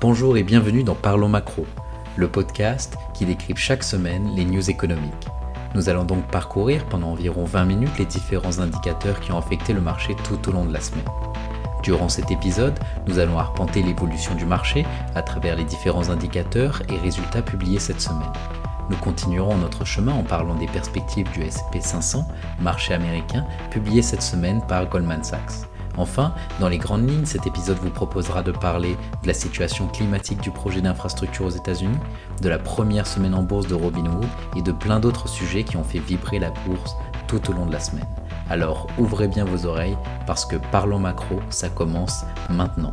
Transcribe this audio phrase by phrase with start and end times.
[0.00, 1.66] Bonjour et bienvenue dans Parlons Macro,
[2.16, 5.28] le podcast qui décrypte chaque semaine les news économiques.
[5.74, 9.82] Nous allons donc parcourir pendant environ 20 minutes les différents indicateurs qui ont affecté le
[9.82, 11.04] marché tout au long de la semaine.
[11.82, 16.96] Durant cet épisode, nous allons arpenter l'évolution du marché à travers les différents indicateurs et
[16.96, 18.32] résultats publiés cette semaine.
[18.88, 22.26] Nous continuerons notre chemin en parlant des perspectives du SP 500,
[22.62, 25.69] marché américain, publié cette semaine par Goldman Sachs.
[25.96, 30.40] Enfin, dans les grandes lignes, cet épisode vous proposera de parler de la situation climatique
[30.40, 31.98] du projet d'infrastructure aux États-Unis,
[32.40, 35.84] de la première semaine en bourse de Robinhood et de plein d'autres sujets qui ont
[35.84, 36.96] fait vibrer la bourse
[37.26, 38.06] tout au long de la semaine.
[38.48, 39.96] Alors ouvrez bien vos oreilles
[40.26, 42.92] parce que Parlons Macro, ça commence maintenant.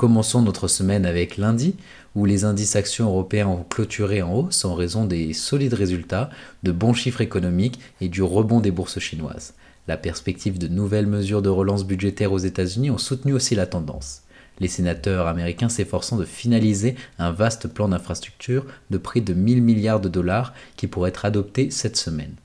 [0.00, 1.74] Commençons notre semaine avec lundi,
[2.14, 6.30] où les indices actions européens ont clôturé en hausse en raison des solides résultats,
[6.62, 9.52] de bons chiffres économiques et du rebond des bourses chinoises.
[9.88, 14.22] La perspective de nouvelles mesures de relance budgétaire aux États-Unis ont soutenu aussi la tendance.
[14.58, 20.00] Les sénateurs américains s'efforçant de finaliser un vaste plan d'infrastructure de près de 1000 milliards
[20.00, 22.36] de dollars qui pourrait être adopté cette semaine.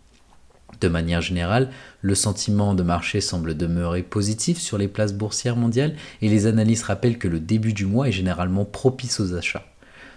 [0.82, 1.70] De manière générale,
[2.02, 6.84] le sentiment de marché semble demeurer positif sur les places boursières mondiales et les analystes
[6.84, 9.66] rappellent que le début du mois est généralement propice aux achats.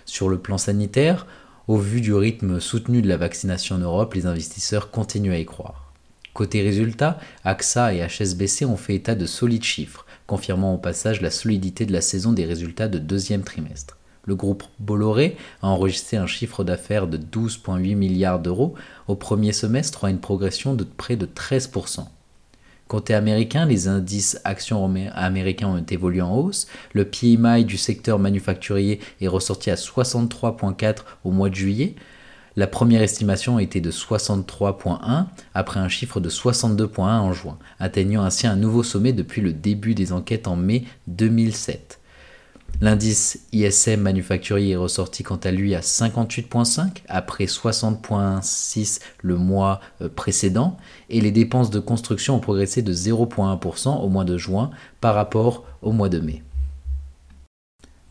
[0.05, 1.27] Sur le plan sanitaire,
[1.69, 5.45] au vu du rythme soutenu de la vaccination en Europe, les investisseurs continuent à y
[5.45, 5.93] croire.
[6.33, 11.31] Côté résultats, AXA et HSBC ont fait état de solides chiffres, confirmant au passage la
[11.31, 13.98] solidité de la saison des résultats de deuxième trimestre.
[14.29, 18.75] Le groupe Bolloré a enregistré un chiffre d'affaires de 12,8 milliards d'euros
[19.07, 22.05] au premier semestre, à une progression de près de 13%.
[22.89, 24.85] Côté américain, les indices actions
[25.15, 26.67] américains ont évolué en hausse.
[26.93, 31.95] Le PMI du secteur manufacturier est ressorti à 63,4 au mois de juillet.
[32.55, 38.47] La première estimation était de 63,1 après un chiffre de 62,1 en juin, atteignant ainsi
[38.47, 41.98] un nouveau sommet depuis le début des enquêtes en mai 2007.
[42.81, 50.09] L'indice ISM manufacturier est ressorti quant à lui à 58,5 après 60,6 le mois euh,
[50.09, 50.77] précédent
[51.11, 54.71] et les dépenses de construction ont progressé de 0,1% au mois de juin
[55.01, 56.43] par rapport au mois de mai.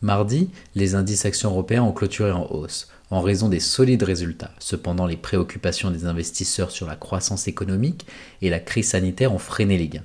[0.02, 4.50] Mardi, les indices actions européens ont clôturé en hausse en raison des solides résultats.
[4.58, 8.06] Cependant, les préoccupations des investisseurs sur la croissance économique
[8.42, 10.04] et la crise sanitaire ont freiné les gains.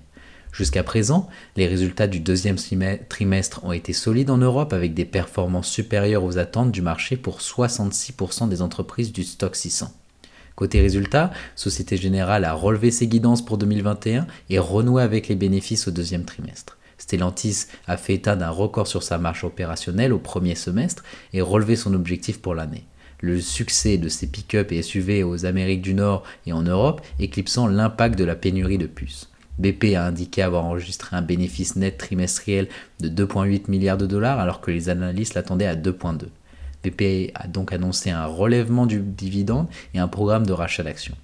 [0.54, 1.28] Jusqu'à présent,
[1.58, 2.58] les résultats du deuxième
[3.10, 7.40] trimestre ont été solides en Europe avec des performances supérieures aux attentes du marché pour
[7.40, 9.92] 66% des entreprises du stock 600.
[10.56, 15.88] Côté résultats, Société Générale a relevé ses guidances pour 2021 et renoué avec les bénéfices
[15.88, 16.78] au deuxième trimestre.
[17.00, 21.04] Stellantis a fait état d'un record sur sa marche opérationnelle au premier semestre
[21.34, 22.86] et relevé son objectif pour l'année.
[23.22, 27.66] Le succès de ses pick-up et SUV aux Amériques du Nord et en Europe éclipsant
[27.66, 29.33] l'impact de la pénurie de puces.
[29.60, 32.68] BP a indiqué avoir enregistré un bénéfice net trimestriel
[33.00, 36.26] de 2,8 milliards de dollars alors que les analystes l'attendaient à 2,2.
[36.84, 41.16] BP a donc annoncé un relèvement du dividende et un programme de rachat d'actions.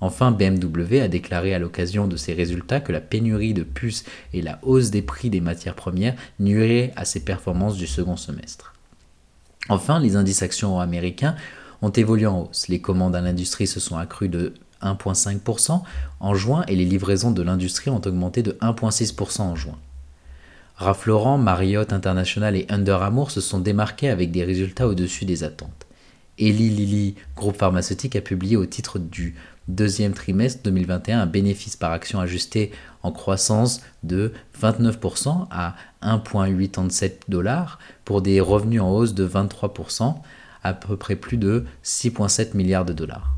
[0.00, 4.04] Enfin, BMW a déclaré à l'occasion de ses résultats que la pénurie de puces
[4.34, 8.74] et la hausse des prix des matières premières nuiraient à ses performances du second semestre.
[9.68, 11.34] Enfin, les indices actions américains
[11.80, 12.68] ont évolué en hausse.
[12.68, 14.52] Les commandes à l'industrie se sont accrues de
[14.94, 15.82] 1,5%
[16.20, 19.78] en juin et les livraisons de l'industrie ont augmenté de 1,6% en juin.
[20.76, 25.42] Ralph Lauren, Marriott International et Under Armour se sont démarqués avec des résultats au-dessus des
[25.42, 25.86] attentes.
[26.38, 29.34] Eli Lilly, groupe pharmaceutique, a publié au titre du
[29.68, 37.78] deuxième trimestre 2021 un bénéfice par action ajusté en croissance de 29% à 1,87 dollars
[38.04, 40.14] pour des revenus en hausse de 23%,
[40.62, 43.35] à peu près plus de 6,7 milliards de dollars.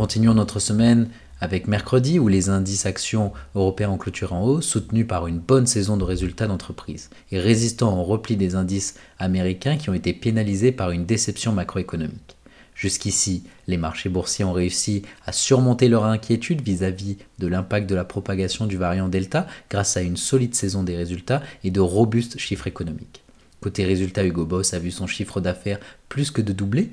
[0.00, 1.10] Continuons notre semaine
[1.42, 5.66] avec mercredi où les indices actions européens ont clôturé en haut, soutenus par une bonne
[5.66, 10.72] saison de résultats d'entreprise et résistant au repli des indices américains qui ont été pénalisés
[10.72, 12.38] par une déception macroéconomique.
[12.74, 18.04] Jusqu'ici, les marchés boursiers ont réussi à surmonter leur inquiétude vis-à-vis de l'impact de la
[18.04, 22.68] propagation du variant Delta grâce à une solide saison des résultats et de robustes chiffres
[22.68, 23.22] économiques.
[23.60, 26.90] Côté résultats, Hugo Boss a vu son chiffre d'affaires plus que de doubler,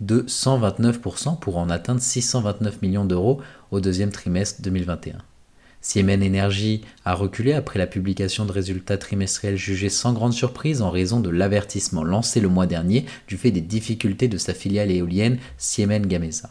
[0.00, 3.40] de 129% pour en atteindre 629 millions d'euros
[3.70, 5.18] au deuxième trimestre 2021.
[5.80, 10.90] Siemens Energy a reculé après la publication de résultats trimestriels jugés sans grande surprise en
[10.90, 15.38] raison de l'avertissement lancé le mois dernier du fait des difficultés de sa filiale éolienne
[15.58, 16.50] Siemens Gamesa.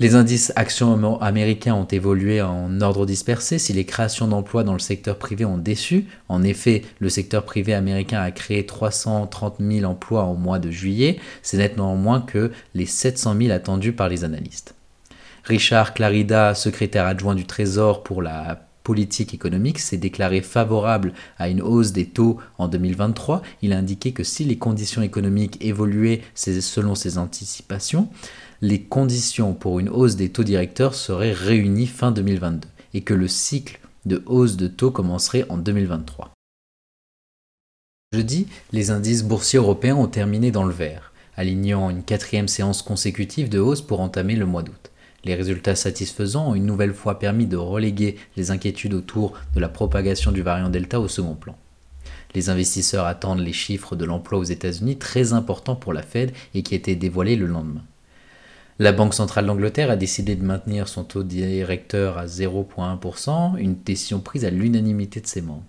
[0.00, 4.78] Les indices actions américains ont évolué en ordre dispersé si les créations d'emplois dans le
[4.78, 6.06] secteur privé ont déçu.
[6.30, 11.20] En effet, le secteur privé américain a créé 330 000 emplois au mois de juillet.
[11.42, 14.74] C'est nettement moins que les 700 000 attendus par les analystes.
[15.44, 21.60] Richard Clarida, secrétaire adjoint du Trésor pour la politique économique, s'est déclaré favorable à une
[21.60, 23.42] hausse des taux en 2023.
[23.60, 28.08] Il a indiqué que si les conditions économiques évoluaient selon ses anticipations,
[28.62, 33.26] les conditions pour une hausse des taux directeurs seraient réunies fin 2022 et que le
[33.26, 36.30] cycle de hausse de taux commencerait en 2023.
[38.12, 43.48] Jeudi, les indices boursiers européens ont terminé dans le vert, alignant une quatrième séance consécutive
[43.48, 44.90] de hausse pour entamer le mois d'août.
[45.24, 49.68] Les résultats satisfaisants ont une nouvelle fois permis de reléguer les inquiétudes autour de la
[49.68, 51.56] propagation du variant Delta au second plan.
[52.34, 56.62] Les investisseurs attendent les chiffres de l'emploi aux États-Unis très importants pour la Fed et
[56.62, 57.82] qui étaient dévoilés le lendemain.
[58.80, 64.20] La Banque centrale d'Angleterre a décidé de maintenir son taux directeur à 0,1%, une décision
[64.20, 65.66] prise à l'unanimité de ses membres.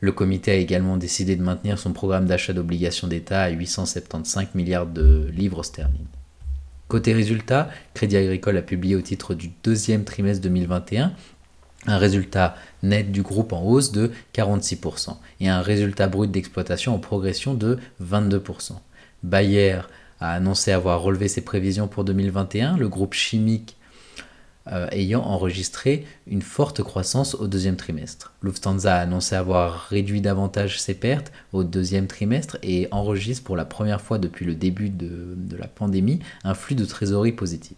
[0.00, 4.86] Le comité a également décidé de maintenir son programme d'achat d'obligations d'État à 875 milliards
[4.86, 6.04] de livres sterling.
[6.88, 11.14] Côté résultat, Crédit Agricole a publié au titre du deuxième trimestre 2021
[11.86, 16.98] un résultat net du groupe en hausse de 46% et un résultat brut d'exploitation en
[16.98, 18.72] progression de 22%.
[19.22, 19.78] Bayer
[20.20, 23.76] a annoncé avoir relevé ses prévisions pour 2021, le groupe chimique
[24.72, 28.32] euh, ayant enregistré une forte croissance au deuxième trimestre.
[28.42, 33.66] Lufthansa a annoncé avoir réduit davantage ses pertes au deuxième trimestre et enregistre pour la
[33.66, 37.76] première fois depuis le début de, de la pandémie un flux de trésorerie positif.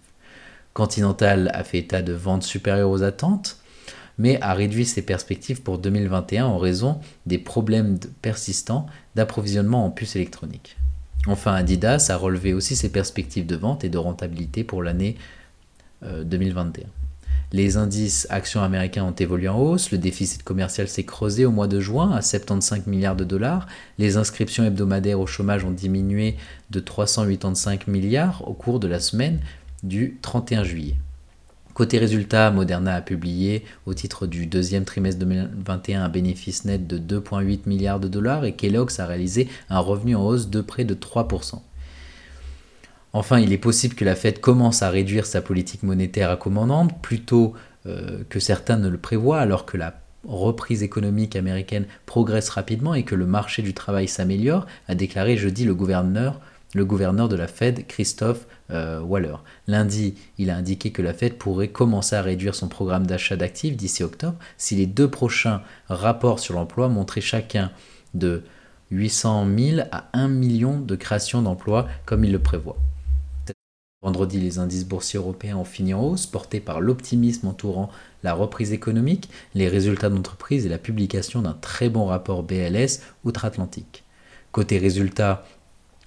[0.74, 3.56] Continental a fait état de ventes supérieures aux attentes,
[4.18, 8.86] mais a réduit ses perspectives pour 2021 en raison des problèmes persistants
[9.16, 10.76] d'approvisionnement en puces électroniques.
[11.26, 15.16] Enfin, Adidas a relevé aussi ses perspectives de vente et de rentabilité pour l'année
[16.02, 16.84] 2021.
[16.84, 16.86] Euh,
[17.52, 21.66] Les indices actions américains ont évolué en hausse, le déficit commercial s'est creusé au mois
[21.66, 23.66] de juin à 75 milliards de dollars,
[23.98, 26.36] les inscriptions hebdomadaires au chômage ont diminué
[26.70, 29.40] de 385 milliards au cours de la semaine
[29.82, 30.96] du 31 juillet.
[31.76, 36.96] Côté résultat, Moderna a publié au titre du deuxième trimestre 2021 un bénéfice net de
[36.96, 40.94] 2,8 milliards de dollars et Kellogg's a réalisé un revenu en hausse de près de
[40.94, 41.60] 3%.
[43.12, 47.52] Enfin, il est possible que la Fed commence à réduire sa politique monétaire accommodante plutôt
[47.84, 53.02] euh, que certains ne le prévoient alors que la reprise économique américaine progresse rapidement et
[53.02, 56.40] que le marché du travail s'améliore, a déclaré jeudi le gouverneur
[56.74, 59.36] le gouverneur de la Fed, Christophe euh, Waller.
[59.66, 63.76] Lundi, il a indiqué que la Fed pourrait commencer à réduire son programme d'achat d'actifs
[63.76, 67.70] d'ici octobre si les deux prochains rapports sur l'emploi montraient chacun
[68.14, 68.42] de
[68.90, 72.76] 800 000 à 1 million de créations d'emplois comme il le prévoit.
[74.02, 77.90] Vendredi, les indices boursiers européens ont fini en hausse, portés par l'optimisme entourant
[78.22, 84.04] la reprise économique, les résultats d'entreprise et la publication d'un très bon rapport BLS outre-Atlantique.
[84.52, 85.44] Côté résultats,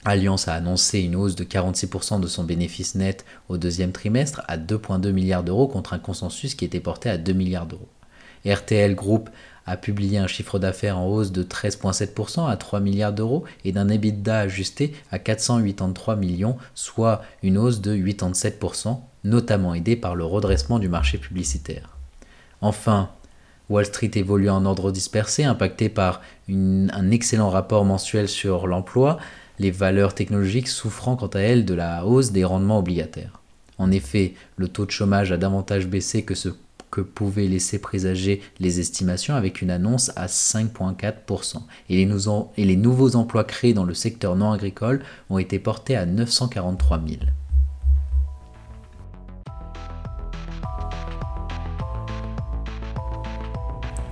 [0.05, 4.57] Alliance a annoncé une hausse de 46% de son bénéfice net au deuxième trimestre à
[4.57, 7.89] 2,2 milliards d'euros contre un consensus qui était porté à 2 milliards d'euros.
[8.45, 9.29] RTL Group
[9.65, 13.89] a publié un chiffre d'affaires en hausse de 13,7% à 3 milliards d'euros et d'un
[13.89, 20.79] EBITDA ajusté à 483 millions, soit une hausse de 87%, notamment aidée par le redressement
[20.79, 21.97] du marché publicitaire.
[22.61, 23.09] Enfin,
[23.69, 29.19] Wall Street évolue en ordre dispersé, impacté par un excellent rapport mensuel sur l'emploi,
[29.59, 33.41] les valeurs technologiques souffrant quant à elles de la hausse des rendements obligataires.
[33.77, 36.49] En effet, le taux de chômage a davantage baissé que ce
[36.91, 41.57] que pouvaient laisser présager les estimations avec une annonce à 5,4%.
[41.89, 42.05] Et
[42.65, 47.19] les, nouveaux emplois créés dans le secteur non agricole ont été portés à 943 000.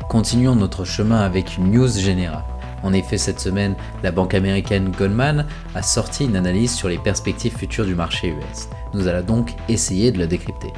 [0.07, 2.56] Continuons notre chemin avec une news générale.
[2.88, 7.53] En effet, cette semaine, la banque américaine Goldman a sorti une analyse sur les perspectives
[7.53, 8.70] futures du marché US.
[8.94, 10.72] Nous allons donc essayer de la décrypter.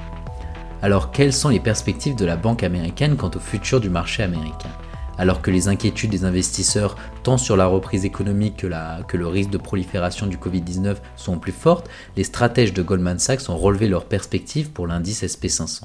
[0.82, 4.72] Alors, quelles sont les perspectives de la banque américaine quant au futur du marché américain?
[5.20, 9.51] Alors que les inquiétudes des investisseurs, tant sur la reprise économique que, que le risque
[9.51, 14.06] de prolifération du Covid-19 sont plus fortes, les stratèges de Goldman Sachs ont relevé leurs
[14.06, 15.84] perspectives pour l'indice SP500.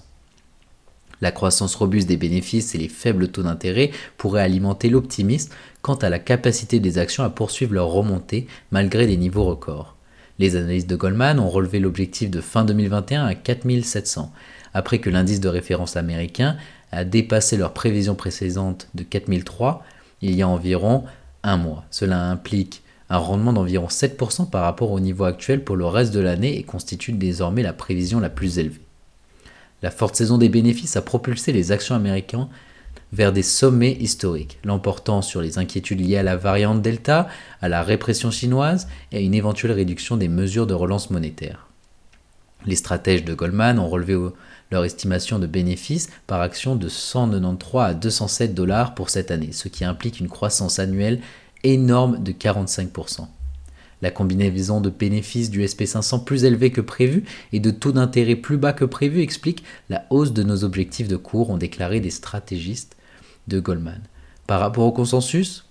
[1.20, 5.52] La croissance robuste des bénéfices et les faibles taux d'intérêt pourraient alimenter l'optimisme
[5.82, 9.96] quant à la capacité des actions à poursuivre leur remontée malgré des niveaux records.
[10.38, 14.32] Les analystes de Goldman ont relevé l'objectif de fin 2021 à 4700,
[14.72, 16.56] après que l'indice de référence américain
[16.90, 19.84] a dépassé leur prévision précédente de 4003
[20.22, 21.04] il y a environ
[21.42, 21.84] un mois.
[21.90, 26.20] Cela implique un rendement d'environ 7% par rapport au niveau actuel pour le reste de
[26.20, 28.80] l'année et constitue désormais la prévision la plus élevée.
[29.84, 32.48] La forte saison des bénéfices a propulsé les actions américaines
[33.12, 37.28] vers des sommets historiques, l'emportant sur les inquiétudes liées à la variante Delta,
[37.60, 41.68] à la répression chinoise et à une éventuelle réduction des mesures de relance monétaire.
[42.64, 44.16] Les stratèges de Goldman ont relevé
[44.70, 49.68] leur estimation de bénéfices par action de 193 à 207 dollars pour cette année, ce
[49.68, 51.20] qui implique une croissance annuelle
[51.62, 53.26] énorme de 45%.
[54.02, 58.56] La combinaison de bénéfices du SP500 plus élevés que prévu et de taux d'intérêt plus
[58.56, 62.96] bas que prévu explique la hausse de nos objectifs de cours, ont déclaré des stratégistes
[63.48, 64.02] de Goldman.
[64.46, 65.64] Par rapport au consensus,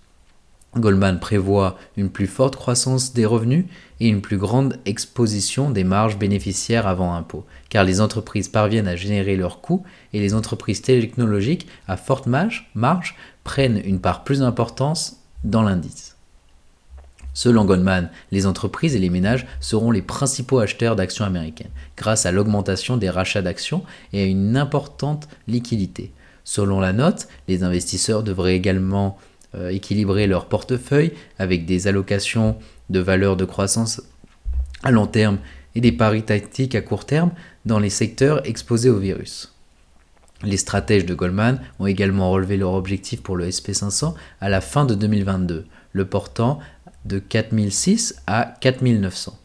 [0.76, 3.66] Goldman prévoit une plus forte croissance des revenus
[4.00, 8.96] et une plus grande exposition des marges bénéficiaires avant impôt, car les entreprises parviennent à
[8.96, 14.42] générer leurs coûts et les entreprises technologiques à forte marge, marge prennent une part plus
[14.42, 15.14] importante
[15.44, 16.13] dans l'indice.
[17.34, 22.32] Selon Goldman, les entreprises et les ménages seront les principaux acheteurs d'actions américaines, grâce à
[22.32, 26.12] l'augmentation des rachats d'actions et à une importante liquidité.
[26.44, 29.18] Selon la note, les investisseurs devraient également
[29.56, 32.58] euh, équilibrer leur portefeuille avec des allocations
[32.90, 34.02] de valeurs de croissance
[34.84, 35.40] à long terme
[35.76, 37.32] et des paris tactiques à court terme
[37.66, 39.54] dans les secteurs exposés au virus.
[40.44, 44.86] Les stratèges de Goldman ont également relevé leur objectif pour le SP500 à la fin
[44.86, 46.60] de 2022, le portant
[47.06, 49.38] de 4006 à 4900.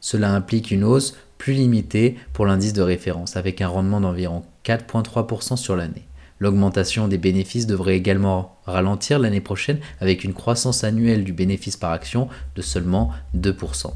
[0.00, 5.56] Cela implique une hausse plus limitée pour l'indice de référence, avec un rendement d'environ 4,3%
[5.56, 6.06] sur l'année.
[6.38, 11.92] L'augmentation des bénéfices devrait également ralentir l'année prochaine avec une croissance annuelle du bénéfice par
[11.92, 13.92] action de seulement 2%.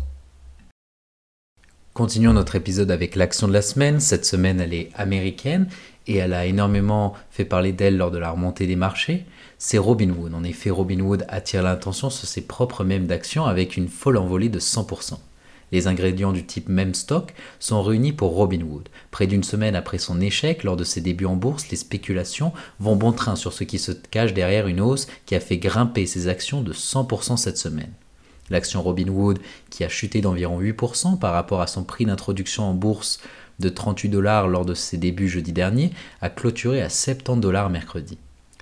[1.92, 4.00] Continuons notre épisode avec l'action de la semaine.
[4.00, 5.66] Cette semaine, elle est américaine
[6.06, 9.24] et elle a énormément fait parler d'elle lors de la remontée des marchés.
[9.58, 10.34] C'est Robinwood.
[10.34, 14.60] En effet, Robinwood attire l'attention sur ses propres mêmes d'actions avec une folle envolée de
[14.60, 15.14] 100%.
[15.72, 18.88] Les ingrédients du type même stock sont réunis pour Robinwood.
[19.10, 22.96] Près d'une semaine après son échec lors de ses débuts en bourse, les spéculations vont
[22.96, 26.28] bon train sur ce qui se cache derrière une hausse qui a fait grimper ses
[26.28, 27.92] actions de 100% cette semaine.
[28.50, 33.20] L'action Robinwood, qui a chuté d'environ 8% par rapport à son prix d'introduction en bourse
[33.58, 38.18] de 38 dollars lors de ses débuts jeudi dernier, a clôturé à 70 dollars mercredi.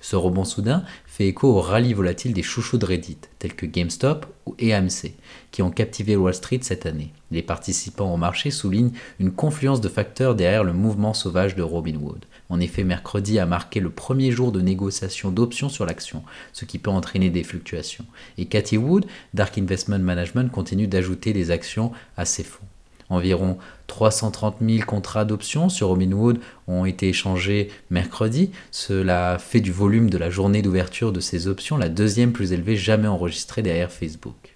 [0.07, 4.27] Ce rebond soudain fait écho au rallye volatile des chouchous de Reddit, tels que GameStop
[4.45, 5.13] ou AMC,
[5.49, 7.11] qui ont captivé Wall Street cette année.
[7.31, 12.23] Les participants au marché soulignent une confluence de facteurs derrière le mouvement sauvage de Robinhood.
[12.49, 16.21] En effet, mercredi a marqué le premier jour de négociation d'options sur l'action,
[16.53, 18.05] ce qui peut entraîner des fluctuations.
[18.37, 22.67] Et Cathy Wood, Dark Investment Management, continue d'ajouter des actions à ses fonds.
[23.09, 23.57] Environ
[23.87, 28.51] 330 000 contrats d'options sur Robinhood ont été échangés mercredi.
[28.71, 32.77] Cela fait du volume de la journée d'ouverture de ces options la deuxième plus élevée
[32.77, 34.55] jamais enregistrée derrière Facebook.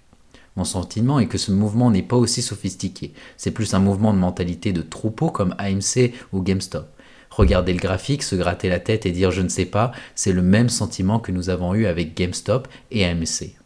[0.56, 3.12] Mon sentiment est que ce mouvement n'est pas aussi sophistiqué.
[3.36, 6.88] C'est plus un mouvement de mentalité de troupeau comme AMC ou GameStop.
[7.30, 10.42] Regarder le graphique, se gratter la tête et dire je ne sais pas, c'est le
[10.42, 13.59] même sentiment que nous avons eu avec GameStop et AMC.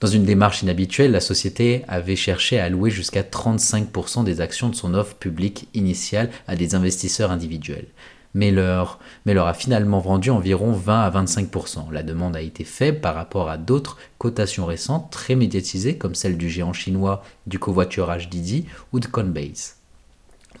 [0.00, 4.76] Dans une démarche inhabituelle, la société avait cherché à allouer jusqu'à 35% des actions de
[4.76, 7.88] son offre publique initiale à des investisseurs individuels.
[8.32, 11.90] Mais leur, mais leur a finalement vendu environ 20 à 25%.
[11.90, 16.38] La demande a été faible par rapport à d'autres cotations récentes très médiatisées comme celle
[16.38, 19.78] du géant chinois du covoiturage Didi ou de Coinbase.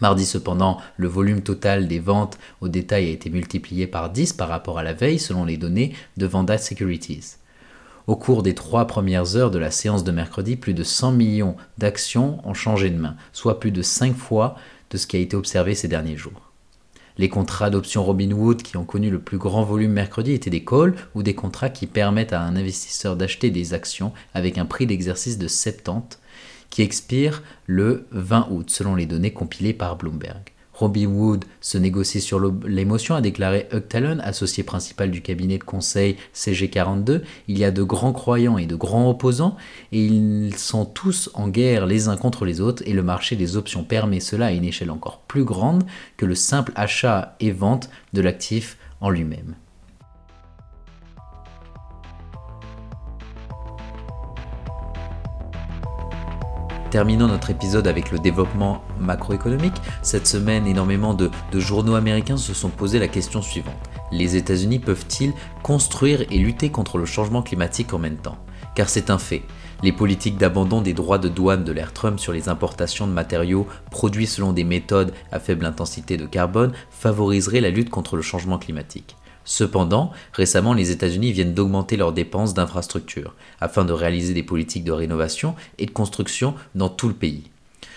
[0.00, 4.48] Mardi cependant, le volume total des ventes au détail a été multiplié par 10 par
[4.48, 7.36] rapport à la veille selon les données de Vanda Securities.
[8.08, 11.56] Au cours des trois premières heures de la séance de mercredi, plus de 100 millions
[11.76, 14.56] d'actions ont changé de main, soit plus de 5 fois
[14.88, 16.50] de ce qui a été observé ces derniers jours.
[17.18, 20.94] Les contrats d'option Robinhood qui ont connu le plus grand volume mercredi étaient des calls
[21.14, 25.36] ou des contrats qui permettent à un investisseur d'acheter des actions avec un prix d'exercice
[25.36, 26.18] de 70
[26.70, 30.54] qui expire le 20 août selon les données compilées par Bloomberg.
[30.78, 35.64] Robbie Wood se négocie sur l'émotion, a déclaré Hugh Talon, associé principal du cabinet de
[35.64, 37.22] conseil CG42.
[37.48, 39.56] Il y a de grands croyants et de grands opposants,
[39.90, 43.56] et ils sont tous en guerre les uns contre les autres, et le marché des
[43.56, 45.84] options permet cela à une échelle encore plus grande
[46.16, 49.56] que le simple achat et vente de l'actif en lui-même.
[56.90, 59.74] Terminons notre épisode avec le développement macroéconomique.
[60.00, 63.74] Cette semaine, énormément de, journaux américains se sont posé la question suivante.
[64.10, 68.38] Les États-Unis peuvent-ils construire et lutter contre le changement climatique en même temps?
[68.74, 69.42] Car c'est un fait.
[69.82, 73.66] Les politiques d'abandon des droits de douane de l'ère Trump sur les importations de matériaux
[73.90, 78.58] produits selon des méthodes à faible intensité de carbone favoriseraient la lutte contre le changement
[78.58, 79.17] climatique.
[79.48, 84.92] Cependant, récemment, les États-Unis viennent d'augmenter leurs dépenses d'infrastructures afin de réaliser des politiques de
[84.92, 87.44] rénovation et de construction dans tout le pays.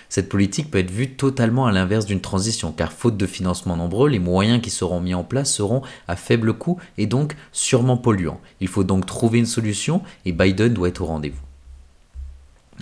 [0.07, 4.07] Cette politique peut être vue totalement à l'inverse d'une transition, car faute de financement nombreux,
[4.07, 8.39] les moyens qui seront mis en place seront à faible coût et donc sûrement polluants.
[8.61, 11.50] Il faut donc trouver une solution et Biden doit être au rendez-vous.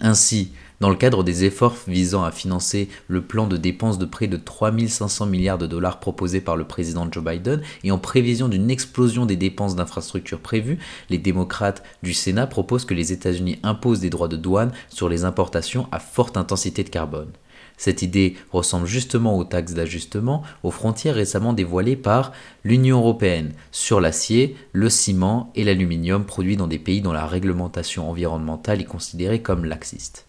[0.01, 4.27] Ainsi, dans le cadre des efforts visant à financer le plan de dépenses de près
[4.27, 8.71] de 3500 milliards de dollars proposé par le président Joe Biden et en prévision d'une
[8.71, 10.79] explosion des dépenses d'infrastructures prévues,
[11.09, 15.25] les démocrates du Sénat proposent que les États-Unis imposent des droits de douane sur les
[15.25, 17.31] importations à forte intensité de carbone.
[17.79, 22.33] Cette idée ressemble justement aux taxes d'ajustement aux frontières récemment dévoilées par
[22.65, 28.09] l'Union européenne sur l'acier, le ciment et l'aluminium produits dans des pays dont la réglementation
[28.09, 30.25] environnementale est considérée comme laxiste.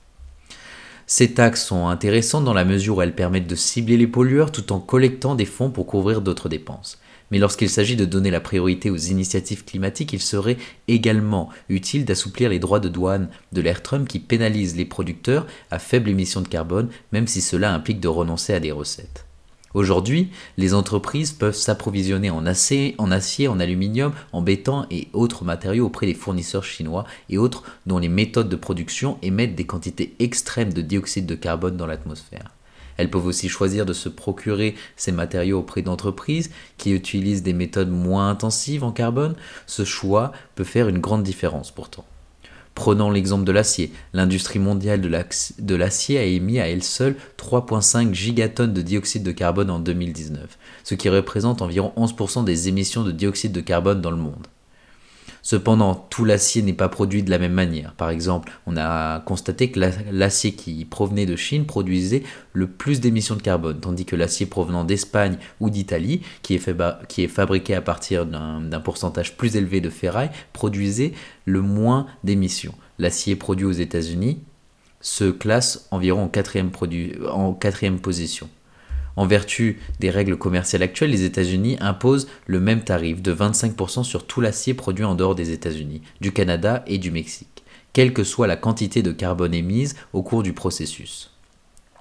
[1.08, 4.72] Ces taxes sont intéressantes dans la mesure où elles permettent de cibler les pollueurs tout
[4.72, 7.00] en collectant des fonds pour couvrir d'autres dépenses.
[7.30, 10.58] Mais lorsqu'il s'agit de donner la priorité aux initiatives climatiques, il serait
[10.88, 15.78] également utile d'assouplir les droits de douane de l'Air Trump qui pénalisent les producteurs à
[15.78, 19.26] faible émission de carbone, même si cela implique de renoncer à des recettes.
[19.72, 25.44] Aujourd'hui, les entreprises peuvent s'approvisionner en acier, en acier, en aluminium, en béton et autres
[25.44, 30.16] matériaux auprès des fournisseurs chinois et autres dont les méthodes de production émettent des quantités
[30.18, 32.50] extrêmes de dioxyde de carbone dans l'atmosphère.
[33.00, 37.90] Elles peuvent aussi choisir de se procurer ces matériaux auprès d'entreprises qui utilisent des méthodes
[37.90, 39.36] moins intensives en carbone.
[39.66, 42.04] Ce choix peut faire une grande différence pourtant.
[42.74, 43.90] Prenons l'exemple de l'acier.
[44.12, 49.70] L'industrie mondiale de l'acier a émis à elle seule 3,5 gigatonnes de dioxyde de carbone
[49.70, 54.18] en 2019, ce qui représente environ 11% des émissions de dioxyde de carbone dans le
[54.18, 54.46] monde.
[55.42, 57.94] Cependant, tout l'acier n'est pas produit de la même manière.
[57.94, 59.80] Par exemple, on a constaté que
[60.10, 64.84] l'acier qui provenait de Chine produisait le plus d'émissions de carbone, tandis que l'acier provenant
[64.84, 71.12] d'Espagne ou d'Italie, qui, est fabriqué à partir d'un pourcentage plus élevé de ferraille, produisait
[71.46, 72.74] le moins d'émissions.
[72.98, 74.40] L'acier produit aux États-Unis
[75.00, 76.28] se classe environ en
[77.54, 78.48] quatrième position.
[79.20, 84.26] En vertu des règles commerciales actuelles, les États-Unis imposent le même tarif de 25% sur
[84.26, 87.62] tout l'acier produit en dehors des États-Unis, du Canada et du Mexique,
[87.92, 91.32] quelle que soit la quantité de carbone émise au cours du processus.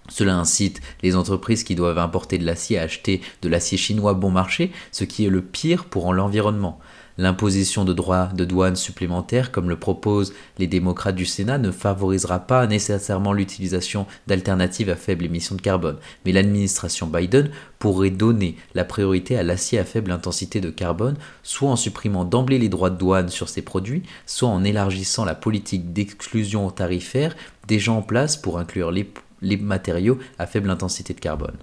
[0.08, 4.32] Cela incite les entreprises qui doivent importer de l'acier à acheter de l'acier chinois bon
[4.32, 6.80] marché, ce qui est le pire pour l'environnement.
[7.20, 12.40] L'imposition de droits de douane supplémentaires, comme le proposent les démocrates du Sénat, ne favorisera
[12.40, 18.86] pas nécessairement l'utilisation d'alternatives à faible émission de carbone, mais l'administration Biden pourrait donner la
[18.86, 22.98] priorité à l'acier à faible intensité de carbone, soit en supprimant d'emblée les droits de
[22.98, 27.36] douane sur ces produits, soit en élargissant la politique d'exclusion tarifaire
[27.68, 31.58] déjà en place pour inclure les, les matériaux à faible intensité de carbone.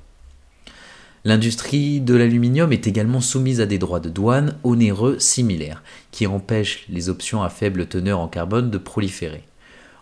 [1.26, 6.84] L'industrie de l'aluminium est également soumise à des droits de douane onéreux similaires, qui empêchent
[6.88, 9.42] les options à faible teneur en carbone de proliférer.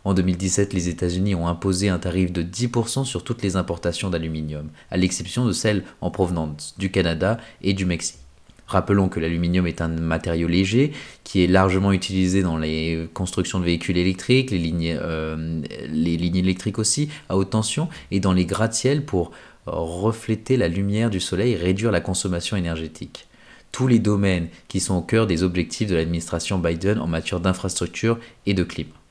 [0.04, 4.68] En 2017, les États-Unis ont imposé un tarif de 10% sur toutes les importations d'aluminium,
[4.90, 8.23] à l'exception de celles en provenance du Canada et du Mexique.
[8.66, 13.64] Rappelons que l'aluminium est un matériau léger qui est largement utilisé dans les constructions de
[13.64, 19.32] véhicules électriques, les lignes, euh, électriques aussi à haute tension, et dans les gratte-ciels pour
[19.66, 23.26] refléter la lumière du soleil et réduire la consommation énergétique.
[23.72, 28.18] Tous les domaines qui sont au cœur des objectifs de l'administration Biden en matière d'infrastructure
[28.46, 29.03] et de climat.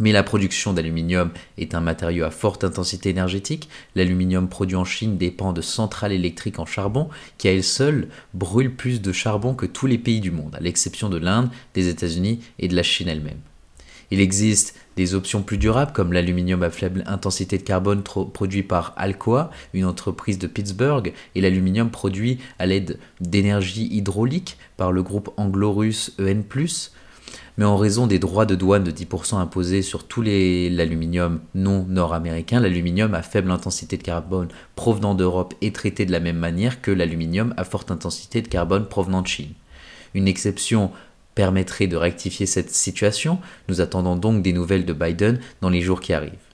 [0.00, 3.68] Mais la production d'aluminium est un matériau à forte intensité énergétique.
[3.94, 8.74] L'aluminium produit en Chine dépend de centrales électriques en charbon qui à elles seules brûlent
[8.74, 12.40] plus de charbon que tous les pays du monde, à l'exception de l'Inde, des États-Unis
[12.58, 13.40] et de la Chine elle-même.
[14.10, 18.94] Il existe des options plus durables comme l'aluminium à faible intensité de carbone produit par
[18.96, 25.30] Alcoa, une entreprise de Pittsburgh, et l'aluminium produit à l'aide d'énergie hydraulique par le groupe
[25.36, 26.42] anglo-russe EN+.
[27.58, 32.60] Mais en raison des droits de douane de 10% imposés sur tout l'aluminium non nord-américain,
[32.60, 36.90] l'aluminium à faible intensité de carbone provenant d'Europe est traité de la même manière que
[36.90, 39.52] l'aluminium à forte intensité de carbone provenant de Chine.
[40.14, 40.90] Une exception
[41.34, 43.38] permettrait de rectifier cette situation.
[43.68, 46.49] Nous attendons donc des nouvelles de Biden dans les jours qui arrivent.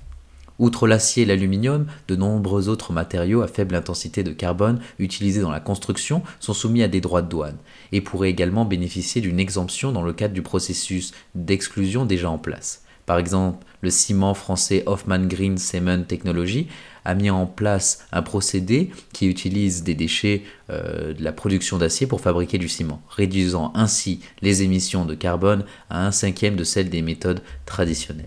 [0.58, 5.50] Outre l'acier et l'aluminium, de nombreux autres matériaux à faible intensité de carbone utilisés dans
[5.50, 7.58] la construction sont soumis à des droits de douane
[7.92, 12.82] et pourraient également bénéficier d'une exemption dans le cadre du processus d'exclusion déjà en place.
[13.04, 16.66] Par exemple, le ciment français Hoffman Green Cement Technology
[17.04, 22.08] a mis en place un procédé qui utilise des déchets euh, de la production d'acier
[22.08, 26.90] pour fabriquer du ciment, réduisant ainsi les émissions de carbone à un cinquième de celles
[26.90, 28.26] des méthodes traditionnelles.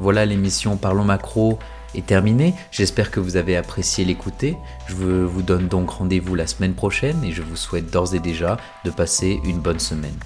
[0.00, 1.58] Voilà l'émission Parlons Macro
[1.94, 2.54] est terminée.
[2.70, 4.56] J'espère que vous avez apprécié l'écouter.
[4.86, 8.56] Je vous donne donc rendez-vous la semaine prochaine et je vous souhaite d'ores et déjà
[8.86, 10.16] de passer une bonne semaine.